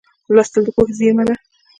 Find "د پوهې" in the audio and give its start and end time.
0.65-0.93